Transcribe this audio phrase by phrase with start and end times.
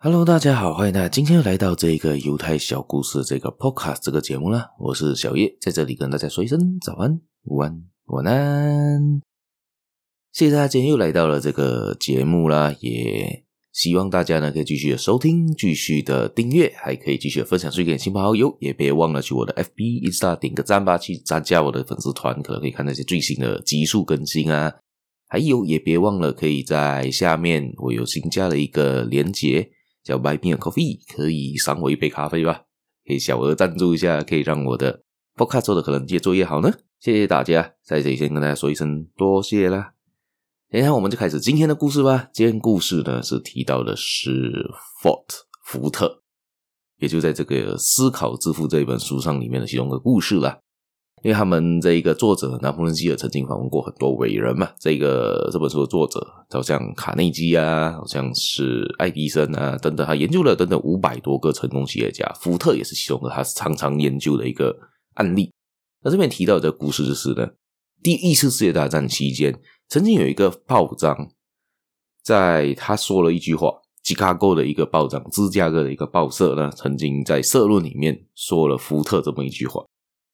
[0.00, 4.70] Hello，大家好，欢迎大家今天又来到这个犹太小故事这个 Podcast 这个节目啦。
[4.78, 9.20] 我是小叶，在这里跟大家说一声早安、午安、晚安。
[10.32, 24.72] 谢谢大家今天又来到了这个节目啦，也希望大家呢可以继续的收听、继续的订阅，还可以继续的分享出去给亲朋好友，也别忘了去我的 FB、Insta 点个赞吧，去参加我的粉丝团，可能可以看那些最新的集数更新啊。
[25.26, 29.72] 还有，也别忘了可以在下面我有新加了一个连结。
[30.02, 32.62] 叫 Buy me a coffee，可以赏我一杯咖啡吧？
[33.06, 35.02] 可以小额赞助一下，可以让我的
[35.36, 36.72] podcast 做的可能越做越好呢。
[37.00, 39.94] 谢谢大家，在这里先跟大家说一声多谢啦。
[40.70, 42.28] 等一下我们就开始今天的故事吧。
[42.32, 44.68] 今天故事呢是提到的是
[45.02, 45.26] Fort
[45.64, 46.22] 福特，
[46.98, 50.60] 也就在这个《思考致富》这一本书上里面的其中一个故事啦。
[51.22, 64.76] 因为他们这一个作者拿破仑希尔曾经访问过很多伟人嘛，这个这本书的作者，好像卡内基啊，好像是爱迪生啊等等，他研究了等等五百多个成功企业家，福特也是其中的，他是常常研究的一个
[65.14, 65.52] 案例。
[66.02, 67.48] 那这边提到的故事就是呢，
[68.02, 71.30] 第一次世界大战期间，曾经有一个报章，
[72.22, 73.72] 在他说了一句话，
[74.04, 79.84] 芝加哥的一个报章，芝加哥的一个报社呢，曾经在社论里面说了福特这么一句话。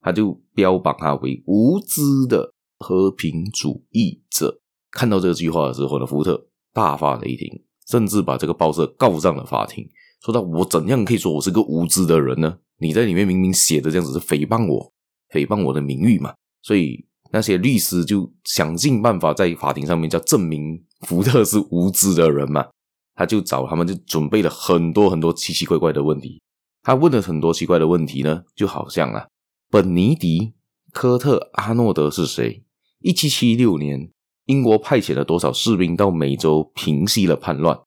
[0.05, 4.61] 他就标榜他为无知的和平主义者。
[4.91, 7.49] 看到这句话的时候呢，福特大发雷霆，
[7.89, 9.89] 甚至把这个报社告上了法庭，
[10.23, 12.59] 说到我怎样可以说我是个无知的人呢？
[12.79, 14.93] 你在里面明明写的这样子是诽谤我，
[15.33, 16.35] 诽谤我的名誉嘛。
[16.63, 22.67] 所以那些律师就想尽办法在法庭上面叫证明福特是无知的人嘛。
[23.15, 26.43] 他就找他们就准备了很多很多奇奇怪怪的问题。
[26.83, 29.27] 他问了很多奇怪的问题呢，就好像啊。
[29.71, 30.41] 本尼迪·
[30.93, 32.63] 科特·阿诺德是谁？
[33.01, 34.11] 一七七六年，
[34.47, 37.79] 英国派遣了多少士兵到美洲平息了叛乱？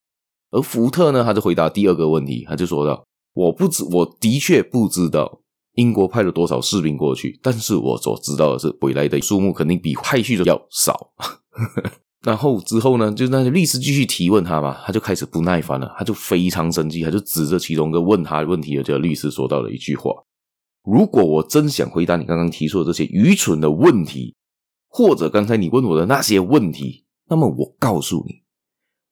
[0.51, 1.23] 而福特呢？
[1.23, 5.41] 他就回答第二个问题，他就说道：“我不知，我的确不知道
[5.75, 11.13] 英国派了多少士兵过去，但是我所知道的是，回来的数目肯定比派去的要少。
[12.23, 20.11] ”然后之后呢，就那些律师继续提问他嘛，他就开始不耐烦了，他就非常生气，他就指着其中一个问他问题的这个律师说到了一句话。
[20.87, 24.33] 如果我真想回答你刚刚提出的这些愚蠢的问题，
[24.87, 28.35] 或者刚才你问我的那些问题，那么我告诉你，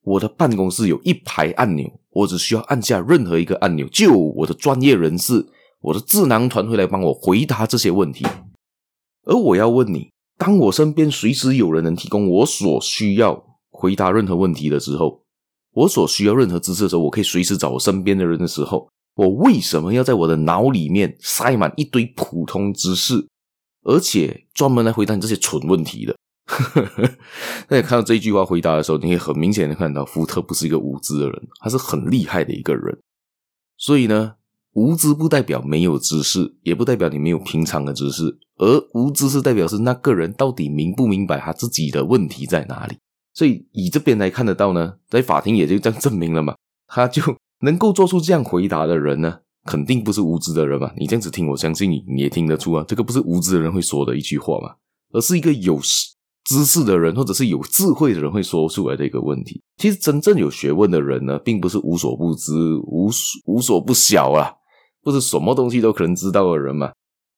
[0.03, 5.45] 我的办公室有一排按钮，我只需要按下任何一个按钮，就我的专业人士、
[5.81, 8.25] 我的智囊团会来帮我回答这些问题。
[9.25, 15.23] 而我要问你，当我身边随时有人能提供我所需要回答任何问题的时候，
[15.73, 18.87] 我所需要任何知识的时候，我可以随时找我身边的人的时候。
[19.15, 23.27] 我为什么要在我的脑里面塞满一堆普通知识，
[23.83, 26.15] 而且专门来回答你这些蠢问题的？
[27.69, 32.97] 那你看到这句话回答的时候，你可以很明显的看到，福特不是一个无知的人，他是很厉害的一个人。
[33.77, 34.35] 所以呢，
[34.73, 42.97] 无知不代表没有知识，也不代表你没有平常的知识，而无知是代表是那个人到底明不明白他自己的问题在哪里。
[43.33, 46.55] 所以以这边来看得到呢，在法庭也就这样证明了嘛，
[46.87, 47.21] 他就。
[47.61, 50.91] 能够做出这样回答的人呢，肯定不是无知的人嘛。
[50.97, 54.75] 你这样子听，我相信你你也听得出啊，这个不是无知的人会说的一句话嘛，
[55.13, 55.79] 而是一个有
[56.43, 59.61] 知识的人或者是有智慧的人会说出来的一个问题。
[59.77, 62.53] 其实真正有学问的人呢，并不是无所不知、
[62.85, 63.09] 无
[63.45, 64.53] 无所不晓啊，
[65.01, 66.91] 不是什么东西都可能知道的人嘛。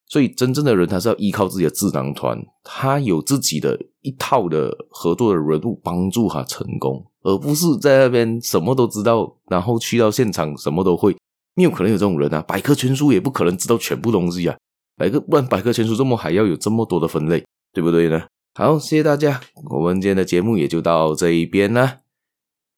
[0.07, 11.16] 所以真正的人，他是要依靠自己的智囊团，他有自己的一套的合作的人物帮助他成功，而不是在那边什么都知道，然后去到现场什么都会。
[11.56, 12.40] 没有可能有这种人啊！
[12.47, 14.56] 百科全书也不可能知道全部东西啊！
[14.96, 18.22] 百科不然百科全书这么还要有这么多的分类，对不对呢？
[18.53, 19.41] 好，谢谢大家，
[19.72, 21.97] 我们今天的节目也就到这一边了。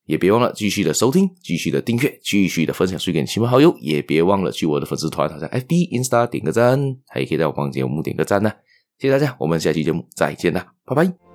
[0.10, 3.78] 也别忘了继续的收听，继续的订阅，继续的分享出去给你亲朋好友。
[3.80, 8.52] 也别忘了去我的粉丝团，好像 FB、Insta 点个赞，还可以在我房间节目点个赞呢。
[8.98, 11.29] 谢谢大家，我们下期节目再见啦，拜拜。